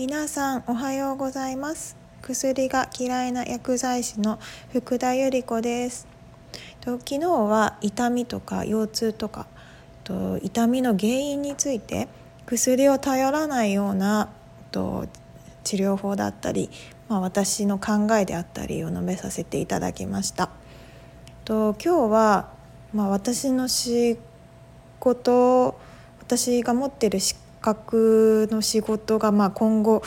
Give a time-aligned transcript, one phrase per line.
[0.00, 1.94] 皆さんおはようございます。
[2.22, 4.38] 薬が嫌いな薬剤師の
[4.72, 6.08] 福田由里子です。
[6.80, 9.46] と昨日は痛みとか腰痛とか
[10.02, 12.08] と痛みの原因について
[12.46, 14.30] 薬を頼らないような
[14.72, 15.06] と
[15.64, 16.70] 治療法だったり、
[17.10, 20.48] まあ、私の考えであったりを述べさせていただきました。
[21.44, 22.48] と今日は、
[22.94, 24.16] まあ、私の仕
[24.98, 25.78] 事
[26.20, 30.02] 私が持ってる資格の仕事がまあ今後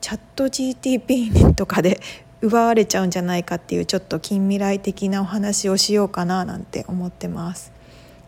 [0.00, 2.00] チャット GTP とかで
[2.40, 7.72] 奪われちゃうんじゃないかっていうちょっと近未来的なお話をしようかななんて思ってます。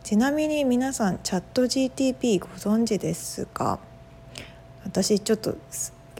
[0.02, 3.78] ちなみに皆さんチャット GTP ご存知ですか？
[4.84, 5.56] 私ちょっと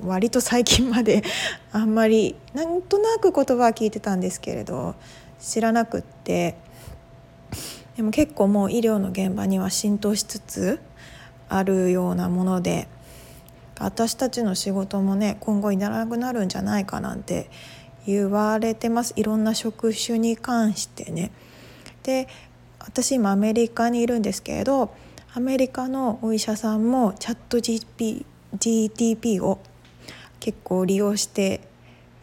[0.05, 1.22] 割と最近まで
[1.72, 4.95] あんまりなんとなく言葉は聞いてたんですけれど
[5.41, 6.56] 知らなくって。
[7.97, 10.80] でも結構もう医療の現場には浸透しつつ
[11.50, 12.88] あるようなもので
[13.78, 17.50] 私たちの仕事もね今後いらなくなるんじゃないかなんて
[18.06, 21.30] 言われてますいろんな職種に関してね。
[22.02, 22.28] で
[22.78, 24.94] 私今アメリカにいるんですけれど
[25.34, 28.25] アメリカのお医者さんもチャット GP
[28.56, 29.60] GTP を
[30.41, 31.60] 結構利用して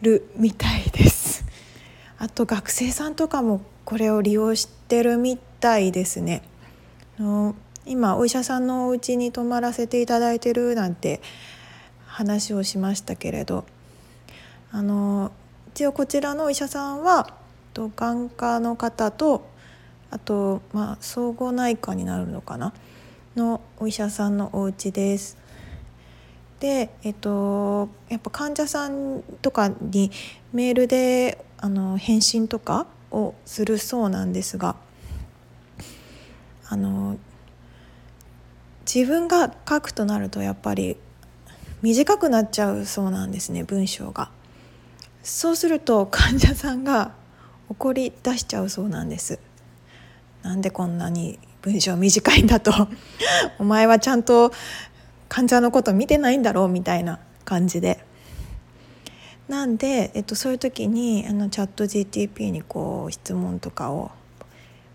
[0.02, 1.44] るみたいです。
[2.18, 6.42] あと学生さんとかもこれを利用してるみたいですね。
[7.88, 11.20] 今お医者さんのお家に泊まらせていただいてるなんて
[12.06, 13.64] 話をしましたけれど
[14.70, 15.32] あの
[15.68, 17.34] 一応こちらのお医者さんは
[17.96, 19.48] 眼科の方と
[20.10, 22.72] あと、まあ、総合内科になるのかな
[23.36, 25.36] のお医者さんのお家です。
[26.58, 30.10] で、えっと、やっぱ患者さんとかに
[30.52, 34.74] メールであの返信とかをするそうなんですが
[36.68, 37.16] あの
[38.92, 40.96] 自分が書くとなるとやっぱり
[41.82, 44.30] 短くなっちゃうそうなんですね文章が。
[45.22, 47.12] そうすると患者さんが
[47.68, 49.38] 怒り出しちゃうそうなんです。
[50.42, 52.72] なんでこんなに文章短いんだと
[53.60, 54.52] お前はちゃんと
[55.28, 58.02] 患者のこと見てないんだろうみたいな感じで。
[59.48, 64.10] なんで、えっと、そういう時にあのチャット GTP にこう質問とかを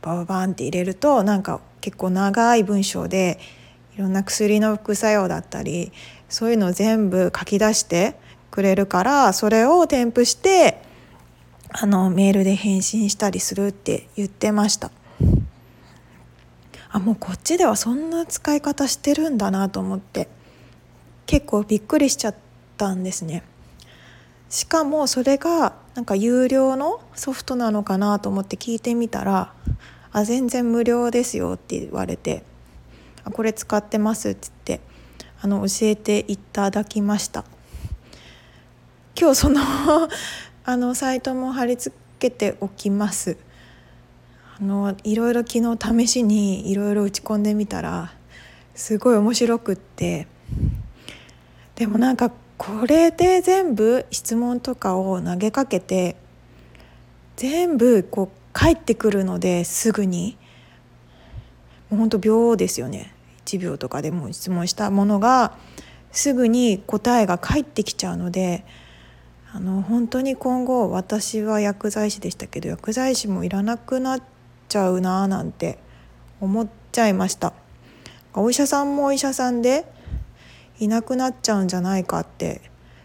[0.02, 3.40] バババンって入れるとなんか結構長い文章で
[3.96, 5.92] いろんな薬の副作用だったり
[6.30, 8.16] そういうのを全部書き出して
[8.50, 10.82] くれるからそれを添付して
[11.70, 14.92] あのメールで返信したりするって言ってました。
[16.92, 20.28] あもうこっちではそんな使い方してるんだなと思って
[21.26, 22.36] 結構びっくりしちゃっ
[22.78, 23.42] たんですね。
[24.50, 29.52] しかもそれがなんか有料のソフトなのかなと思って聞いてみたら
[30.12, 32.44] あ全然無料ですよって言われて。
[33.26, 34.94] あこれ使ってますって言って
[35.42, 37.44] あの教えていただきました。
[39.20, 39.62] 今日その
[40.66, 43.38] あのサイトも貼り付けておきます。
[44.60, 48.14] あのいろいろ昨日試しにいろいろ打ち込んでみたら
[48.76, 50.28] すごい面白くって。
[51.76, 56.16] でもなんかこれで全部質問とかを投げかけて
[57.36, 60.38] 全部こう返ってくるのですぐに。
[61.90, 63.13] もうほんと秒ですよね。
[63.58, 65.58] 1秒とかでも質問したものが
[66.12, 68.66] すぐに答えが返ってきちゃうので
[69.52, 74.24] あの本当に今後私は薬剤師でしたけど薬剤師もいらなくなっ
[74.68, 75.78] ちゃうななんて
[76.42, 77.54] 思っちゃいました。
[78.34, 79.86] お医者さんもお医者さんで
[80.80, 82.62] いなくなっちゃうんじゃないかって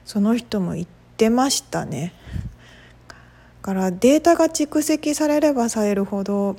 [0.06, 0.86] その人も言っ
[1.18, 2.14] てましたね。
[3.60, 6.56] からデータが蓄積されればされるほど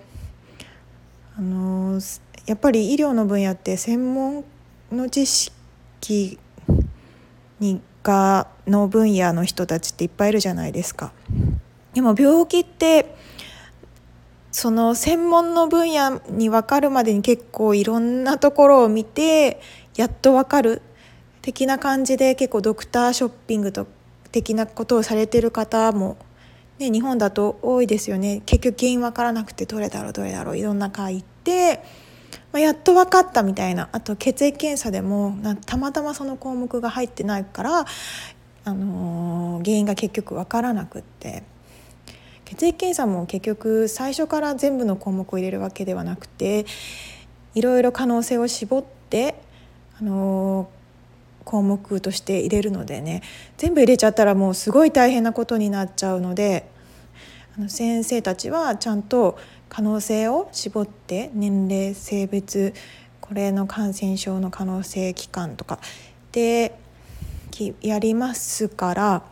[1.36, 2.00] あの
[2.50, 4.44] やっぱり医療の分野って専門
[4.92, 6.40] の知識
[7.60, 11.12] にがの分野の人たちっていっぱいいるじゃないですか。
[11.94, 13.16] でも病気って
[14.52, 19.62] その専門の分野に分かるまでに結構いろんなところを見て
[19.96, 20.82] やっと分かる
[21.44, 23.86] 的な感じで結構ドクターショッピングと
[24.32, 26.18] 的なことをされてる方も
[26.80, 31.84] ね、日本だと多いですよね結局原因分からなくてどれだろうどれだろういろんな回行って、
[32.52, 33.90] まあ、やっと分かったみたいな。
[33.92, 37.86] あと血液検査でもたまたまその項目が入ってないから、
[38.66, 41.44] あのー、原因が結局分からなくって。
[42.46, 46.66] 血液検査も結局最初から全部の項目を入れるわけではなくて
[47.54, 49.36] いろいろ可能性を絞って、
[50.00, 50.80] あのー
[51.50, 53.24] 項目として入れるのでね。
[53.58, 56.70] 全部入れちゃったらもうすごい大変なことになっちゃうので
[57.68, 62.74] 先生たちはちゃんと可能性を絞って年齢性別
[63.22, 65.80] これの感染症の可能性期間とか
[66.32, 66.78] で
[67.82, 69.24] やりますから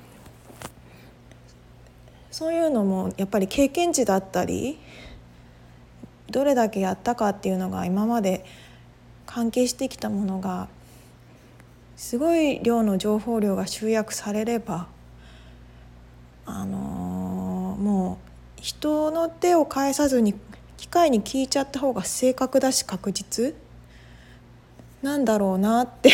[2.31, 4.77] そういうのもやっぱり経験値だったり
[6.29, 8.45] どれだけやったかっていうのが今まで
[9.25, 10.67] 関係してきたものが
[11.95, 14.87] すごい量の情報量が集約されれば
[16.45, 18.26] あのー、もう
[18.61, 20.35] 人の手を返さずに
[20.77, 23.55] 機械に聞いちゃった方が正確だし確実？
[25.01, 26.11] なんだろうなって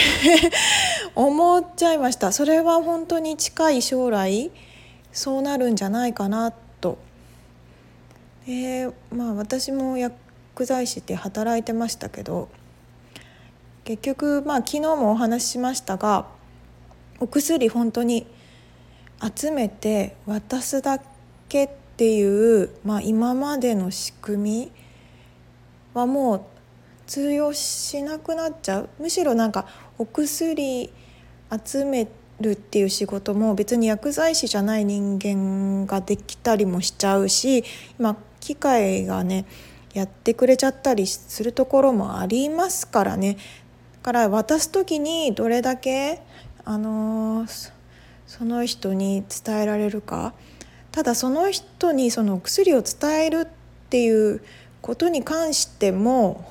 [1.16, 4.52] 思っちゃいましたそれは本当に近い将来
[5.14, 6.98] そうなるんじゃないかなと。
[8.46, 10.14] えー、まあ私も薬
[10.66, 12.50] 剤師って働いてましたけど
[13.86, 16.26] 結局まあ昨日もお話ししましたが
[17.22, 18.28] お薬本当に
[19.36, 21.00] 集めて渡すだ
[21.48, 24.72] けってっていう、まあ、今までの仕組み
[25.94, 26.42] はもう
[27.06, 28.90] 通用しなくなっちゃう。
[29.00, 29.68] むしろなんか
[30.00, 30.92] お薬
[31.66, 32.08] 集め
[32.42, 37.64] るっていう仕事も別に薬剤師じゃない人間ができたりもしちゃうし
[38.00, 39.46] 今機械がね
[39.94, 43.36] やってくれちゃったりするところもありますからね。
[43.36, 43.40] だ
[44.02, 46.22] から渡す時にどれだけ
[46.66, 47.72] あのー
[48.26, 50.34] その人に伝えられるか。
[50.94, 54.42] ただその人にその薬を伝えるっていう
[54.80, 56.48] ことに関しても、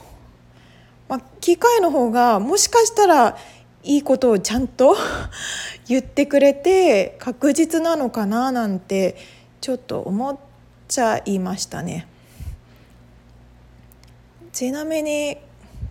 [1.09, 3.37] まあ、機械の方がもしかしたら
[3.85, 4.97] いいことをちゃんと
[5.87, 9.17] 言ってくれて確実なのかななんて
[9.61, 10.37] ちょっと思っ
[10.89, 12.09] ちゃいましたね。
[14.53, 15.39] ちなみに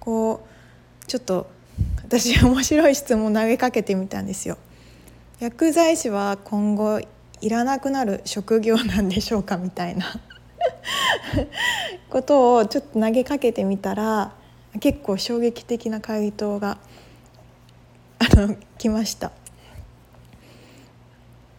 [0.02, 0.46] こ
[1.02, 1.48] うちょっと
[2.04, 4.58] 私面白い質問投げかけてみたんですよ。
[5.40, 7.00] 薬剤師は今後
[7.42, 10.06] いらなくなる職業なんでしょうかみたいな。
[12.10, 14.34] ことをちょっと投げかけてみたら
[14.80, 16.78] 結構衝撃的な回答が
[18.20, 19.32] あの来ました。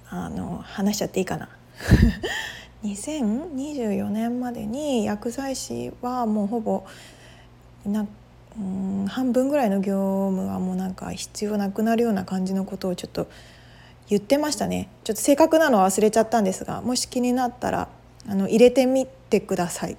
[0.08, 1.48] あの話しちゃっていいかな。
[2.84, 6.84] 2024年までに薬剤師はもうほぼ
[7.86, 8.06] な
[8.58, 13.28] うん半分ぐらいの業務はもうなんか必要なくなるような感じのことをちょっと
[14.08, 17.88] 言ってましたねちょっと正確なのは忘れちゃったんですがもし気になったら
[18.28, 19.96] あの入れてみてください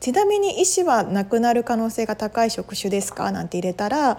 [0.00, 3.32] ちなみに医師はなくなる可能性が高い職種ですか？
[3.32, 4.18] なんて入れたら、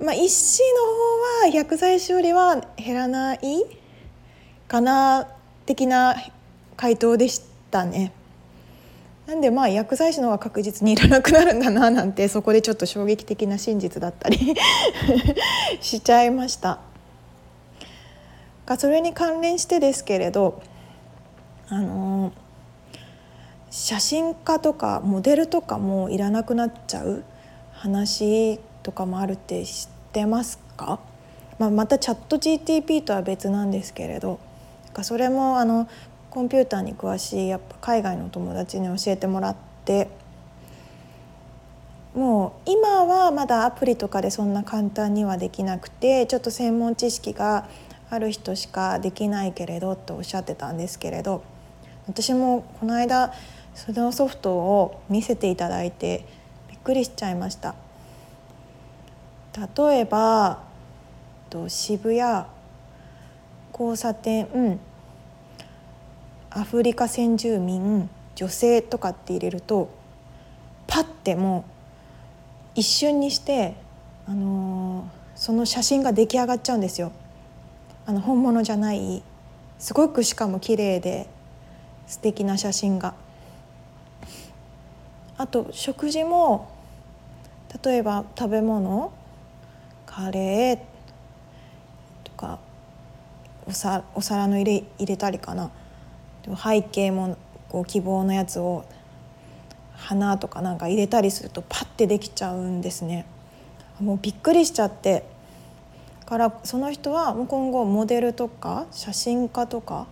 [0.00, 0.62] まあ、医師
[1.42, 3.40] の方は薬剤師よりは減らない
[4.68, 5.26] かな
[5.66, 6.14] 的な
[6.76, 7.42] 回答でし
[7.72, 8.12] たね。
[9.26, 14.54] なんでまあ薬剤師の方が確実にいらなくなるんだななんてそこでちょっと衝撃的な真実だったり
[15.80, 16.89] しちゃいました。
[18.76, 20.62] それに関連してですけれど
[21.68, 22.32] あの
[23.70, 27.22] 写真家とかモデルとかもいらなくなっちゃう
[27.72, 30.98] 話とかもあるって知ってますか、
[31.58, 34.40] まあ、またチャット GTP とは別なんですけれど
[35.02, 35.88] それもあの
[36.30, 40.08] コンピューターに詳しいやっぱ海外の友達に教えてもらって
[42.14, 47.68] もう今はまだアプリとかでそんな簡単にはできなくてちょっと専門知識が
[48.10, 51.44] ある人しかできないけれどっておっしゃってたんですけれど
[52.08, 53.32] 私もこの間
[53.74, 56.26] そのソフトを見せていただいて
[56.68, 57.74] びっくりしちゃいました
[59.56, 60.64] 例えば
[61.68, 62.46] 渋谷
[63.72, 64.78] 交差点、
[66.50, 69.90] アフリカ先住民女性とかって入れると
[70.86, 71.64] パッても
[72.76, 73.74] う一瞬にして、
[74.26, 77.10] あのー、その写真が出来上がっちゃうんですよ。
[78.10, 79.22] あの本物じゃない
[79.78, 81.28] すごくしかも綺麗で
[82.08, 83.14] 素敵な写真が。
[85.38, 86.68] あと食事も
[87.84, 89.12] 例えば食べ物
[90.06, 90.78] カレー
[92.24, 92.58] とか
[93.68, 95.70] おさお皿の入れ入れたりかな
[96.60, 97.38] 背景も
[97.68, 98.84] こう希望のやつを
[99.94, 103.24] 花とかなんか入れたりするとパッてできちゃうんですね。
[104.00, 105.22] もうびっくりしちゃって
[106.30, 110.06] からその人は今後モデルとか写真家とか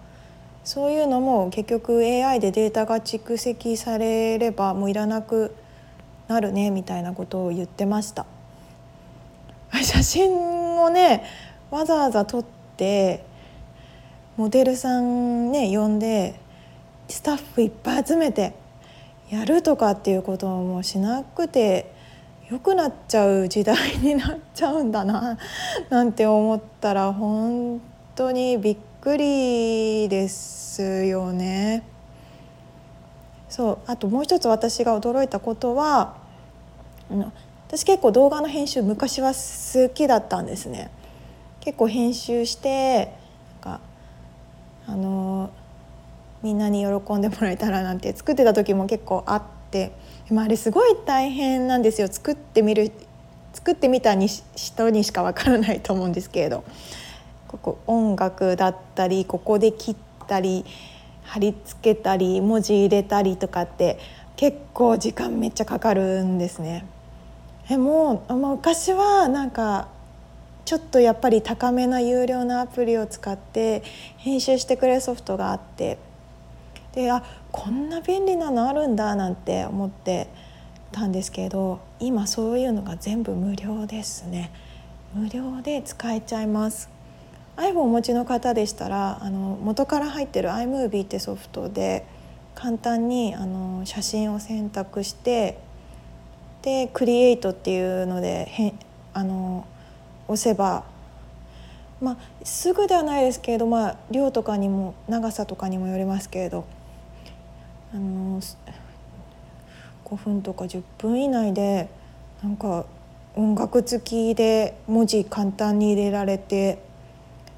[0.64, 5.54] そういうのも結局 AI でデータが蓄積されればもういらなく
[6.26, 8.26] なるねみたいなことを言ってました。
[9.80, 11.22] 写真をね
[11.70, 12.44] わざわざ撮っ
[12.76, 13.25] て
[14.37, 16.34] モデルさんね呼んで
[17.06, 18.54] スタッフいっぱい集めて
[19.30, 21.96] やるとかっていうこともしなくて
[22.50, 25.37] 良くなっちゃう時代になっちゃうんだな
[25.90, 27.81] なんて思ったら本
[28.14, 31.83] 当にびっくりですよね。
[33.50, 36.17] そうあともう一つ私が驚いたことは
[37.67, 40.90] 私結構動画の編集昔は好きだったんですね。
[41.61, 43.12] 結構編集して
[43.62, 43.81] なんか
[44.87, 45.50] あの
[46.43, 49.93] みんなに喜んでもらえたらなんて作ってた時も結構あって
[50.28, 52.92] でもあれすごい大変なんですよ作ってみる
[53.54, 56.64] 作ってみたに人にしかわからないと思うんですけれど
[57.49, 60.66] ここ音楽だったりここで切ったり
[61.25, 63.99] 貼り付けたり文字入れたりとかって
[64.37, 66.87] 結構時間めっちゃかかるんですね。
[67.70, 69.88] えもう昔はなんか
[70.64, 73.82] ちょっとやっぱり高めな有料なアプリを使って
[74.18, 75.99] 編集してくれるソフトがあって
[76.92, 80.28] であこんな便利なのあるんだなんて思って
[80.92, 84.50] たんですけど今そういうのが全部無料ですね。
[85.14, 86.90] 無料で使えちゃいます。
[87.57, 92.07] iPhone お持ちの方でしたらあの元から入ってる iMovie ってソフトで
[92.54, 95.59] 簡単にあの写真を選択して
[96.62, 98.75] でクリエイトっていうのでへ
[99.12, 99.66] あの
[100.28, 100.85] 押せば
[102.00, 106.64] まあすぐではないですけれど、まあ、量とかにも長さとかにもよりますけれど
[107.95, 108.40] あの
[110.04, 111.88] 5分とか10分以内で
[112.42, 112.85] なんか
[113.35, 116.78] 音楽付きで文字簡単に入れられて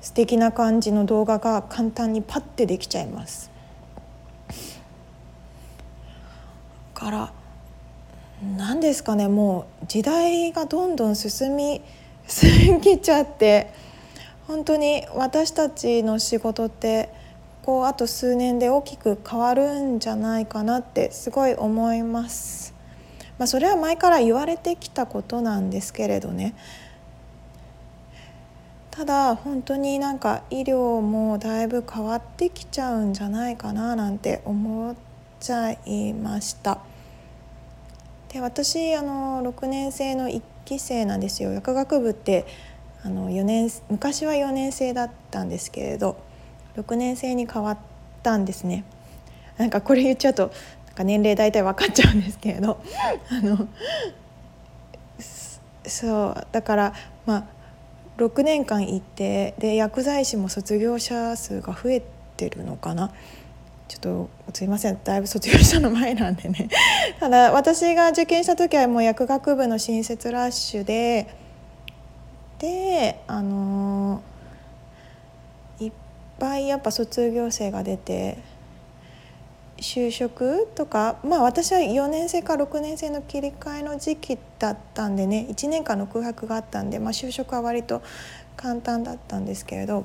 [0.01, 3.51] 素敵な感じの動画が簡単にパッてできちゃいます。
[6.95, 7.33] から
[8.57, 11.81] 何ですかねもう時代がどんどん進み
[12.29, 13.73] 過ぎちゃって
[14.47, 17.09] 本当に私たちの仕事って
[17.71, 22.75] こうあと数年で大きく変わるんじゃないかなってすごい思います。
[23.39, 26.57] まあ、それは前から言われてきたことなんですけれどね
[28.91, 34.97] ただ本当になんか医療もだいぶ変わってきちゃうんじゃないかななんて思っ
[35.39, 36.81] ちゃいました。
[38.33, 42.47] で私あの6年生の1期生なんですよ薬学部って
[43.05, 46.30] あの4年昔は4年生だったんですけれど
[46.77, 47.79] 6年生に変わっ
[48.23, 48.85] たんですね。
[49.57, 50.53] なんかこれ言っちゃうと
[50.87, 52.83] なんか年齢大体分かっちゃうんですけれど。
[53.31, 53.69] あの
[55.87, 56.93] そうだから
[57.27, 57.45] まあ
[58.19, 62.03] 6年間行ってで薬剤師も卒業者数が増え
[62.37, 63.11] てるのかな。
[63.89, 65.01] ちょっとすいません。
[65.03, 66.69] だいぶ卒業したの前なんでね。
[67.19, 71.35] ただ私が受験した時はもう薬学部の新設ラッシュで
[72.59, 74.30] であのいっ
[76.41, 78.39] ぱいやっぱ卒業生が出て
[79.77, 88.03] 就職とかまあ私は4年生か6年生の切り替えの時期だったんでね1年間の空白があったんで、まあ、就職は割と
[88.57, 90.05] 簡単だったんですけれど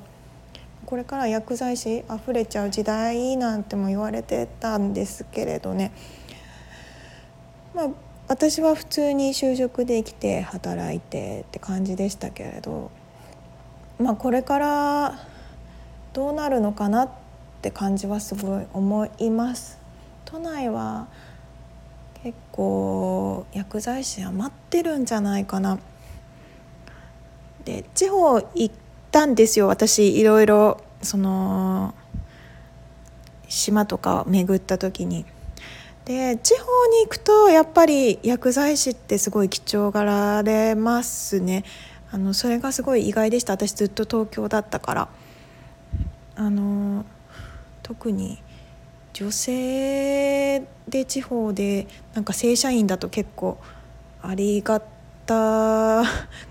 [0.85, 5.91] これから薬剤師あふれちゃう時代なんても言われてたんですけれどね。
[7.73, 7.89] まあ
[8.27, 12.89] 私は普通に就職できて働いてって感じでしたけれど
[13.99, 15.19] まあこれから
[16.15, 17.09] どうなるのかなっ
[17.61, 19.77] て感じはすごい思います。
[20.23, 21.07] 都内は
[22.23, 25.77] 結構薬剤師余ってるんじゃないかな。
[27.65, 28.71] で地方行っ
[29.11, 31.93] たんですよ私いろいろその
[33.49, 35.25] 島とか巡った時に。
[36.05, 36.63] で地方
[36.97, 41.65] に行くとやっぱり薬剤師ってすごい貴重がられますね
[42.09, 45.09] あのそれがすごい意外でした私ずっと東京だったから
[46.35, 47.05] あの
[47.81, 48.41] 特に
[49.13, 53.57] 女性で地方でなんか正社員だと結構
[54.21, 54.81] ありが
[55.25, 56.03] た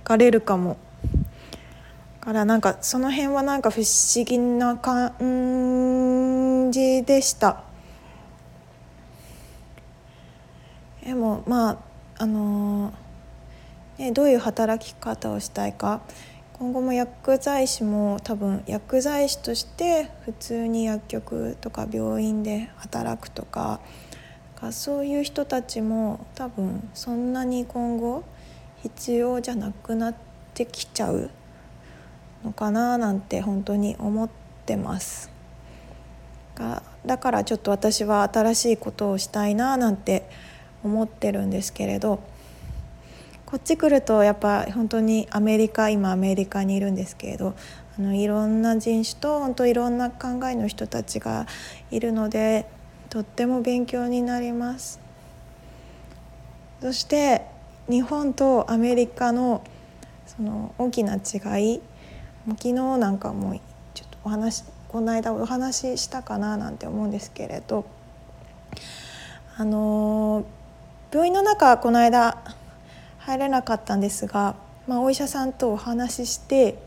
[0.05, 0.79] がれるかも。
[2.25, 7.65] からなんかその辺はなんか不思議な感じでした。
[11.05, 11.79] でもまあ
[12.17, 16.01] あのー、ね、どういう働き方をしたいか。
[16.65, 23.81] 今後も薬剤師も多分薬剤師として普通に薬局とか病院で働くとか
[24.71, 28.25] そういう人たちも多分そんなに今後
[28.83, 30.15] 必要じゃなくなっ
[30.55, 31.29] てきちゃう
[32.43, 34.31] のかななんて本当に思っ
[34.65, 35.31] てます。
[37.05, 40.31] だからちょっと私は新しいことをしたいななんて
[40.83, 42.21] 思ってるんですけれど
[43.55, 47.55] こっち来るとやっぱ本当にアメリカ今アメリカにいるんですけれど
[47.97, 51.47] あのいろんな人種と本当いろんな考えの人たちが
[51.93, 52.67] いるので
[53.11, 54.99] とっても勉強になります。
[56.83, 57.43] そして
[57.89, 59.63] 日本とアメリカの
[60.27, 61.81] その大きな違い
[62.49, 63.55] 昨日なんかも
[63.95, 67.85] ちょっとお話この間お話ししたかななんて思うんですけれど
[69.57, 70.45] あの
[71.13, 72.43] 病院の中この間
[73.27, 74.55] 入れなかったんですが、
[74.87, 76.79] まあ、お医者さんとお話しして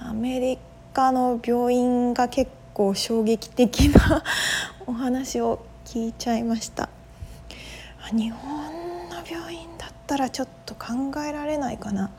[0.00, 0.58] アメリ
[0.92, 4.24] カの病院が結構衝撃的な
[4.86, 6.88] お話を聞いちゃいました。
[8.12, 12.10] 日本の病院だったらちょっと考えられないかな。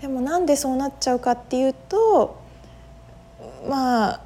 [0.00, 2.40] でもなんでそうなっちゃうかっていうと
[3.68, 4.20] まあ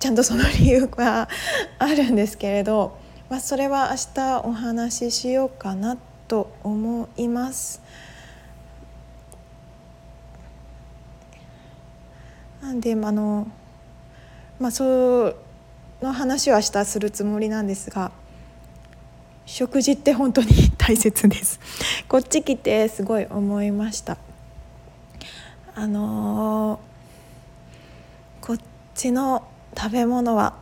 [0.00, 1.28] ちゃんとその理由が
[1.78, 2.96] あるんですけれど、
[3.30, 5.96] まあ、それは明日お話ししようかな
[6.32, 7.82] と思います。
[12.62, 13.46] なんであの
[14.58, 15.34] まあそ
[16.00, 18.12] の話は明日するつもりなんですが
[19.44, 21.60] 食事って本当に大切です
[22.08, 24.16] こっち来てすごい思いました
[25.74, 28.58] あのー、こっ
[28.94, 29.42] ちの
[29.76, 30.54] 食べ物は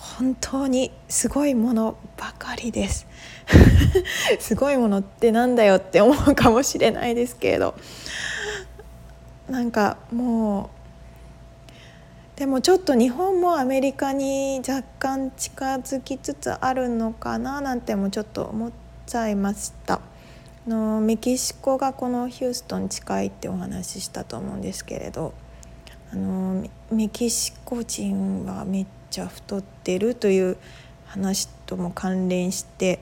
[0.00, 3.06] 本当にすごいものばかりです。
[4.40, 7.74] すごいものってなんだよって思うかもしれないですけれど。
[9.48, 10.70] なんかも
[12.36, 18.70] うでもちょっと日本もアメリカに若干近づきつつあるのかななんてもちょっと思っ
[19.06, 20.00] ちゃいました。
[20.66, 25.34] のメキシコがこのヒューストン近いってお話ししたと思うんですけれど。
[26.12, 30.56] あのメキシコ人はめっちゃ太ってるという
[31.06, 33.00] 話とも関連して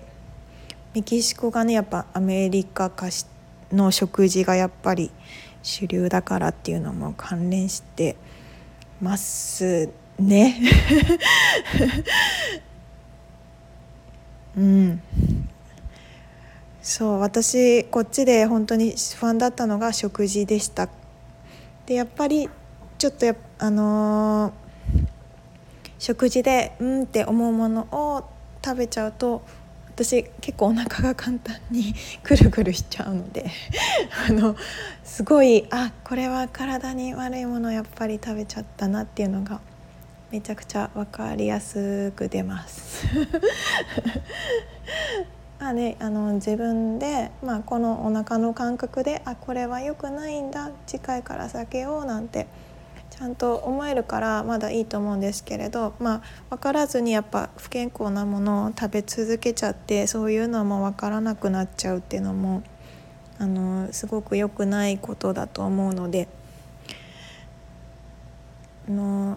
[0.94, 3.08] メキシコがねやっぱアメリカ化
[3.72, 5.10] の食事がやっぱり
[5.62, 8.16] 主流だからっていうのも関連して。
[9.00, 9.88] ます
[10.18, 10.60] ね
[14.56, 15.00] うん
[16.82, 20.88] そう私こっちで本当に不安だったのが食事でした
[21.86, 22.50] でやっぱり
[22.96, 24.52] ちょっとやあのー、
[25.98, 28.24] 食事でうんって思うものを
[28.64, 29.42] 食べちゃうと
[29.88, 33.46] 私結構お腹が簡単に くるくるしちゃうので
[34.30, 34.54] あの
[35.02, 39.60] すごいあこれは体に悪いものやっぱり食べちゃったなっていうのが
[40.30, 43.06] めちゃくちゃ分かりやすく出ます。
[45.58, 52.46] ま あね、あの自分で、まあ、このお腹の感覚であこれは良くないんだ次回から避けようなんて
[53.18, 62.62] ちゃんと思えるからまだいいと思うんですけれどまあ分からずにやっぱ不健康なものを食べ続けちゃってそういうのも分からなくなっちゃうっていうのも
[63.40, 66.28] あのすごく良くないことだと思うので
[68.88, 69.36] あの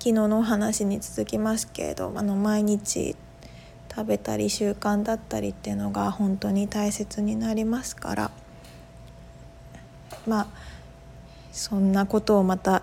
[0.00, 3.16] 昨日のお話に続きますけれどあの毎日
[3.90, 8.30] 食べたり習慣だったりっていうのが本当に大切になりますから
[10.26, 10.79] まあ
[11.52, 12.82] そんなことをまた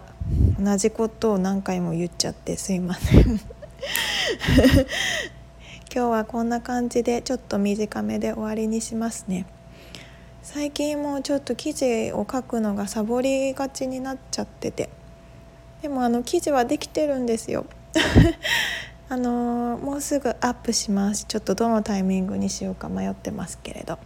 [0.60, 3.24] 同じことを何回も言っちゃってすいません。
[5.94, 9.46] 今日はこんな感じでちょっと短めで終わりにしますね。
[10.44, 14.90] 最近もちょっと記事を書くのがサボりがちになっちゃってて。
[15.82, 17.66] でもあの記事はできてるんですよ。
[19.10, 21.26] あのー、もうすぐアップします。
[21.26, 23.98] ちょっとどのタイミングにしようか迷ってますけれど。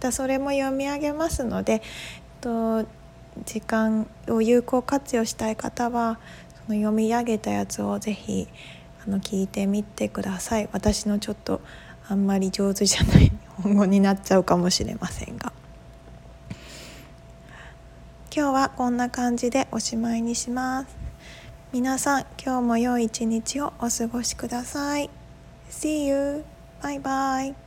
[0.00, 1.80] だそれも読み上げますのでえっ
[2.40, 2.84] と
[3.44, 6.18] 時間を有効活用したい方は
[6.66, 8.48] その読み上げたやつをぜひ
[9.06, 10.68] あの聞いてみてください。
[10.72, 11.60] 私のちょっと
[12.08, 15.52] あんまり上手じゃない日 本語になっちゃうかもしれませんが。
[18.34, 20.96] 今日はこんな感じでおしまいにします。
[21.72, 25.10] 皆さん今日も良い一日をお過ごしください。
[25.70, 26.44] See you!
[26.82, 27.61] バイバイ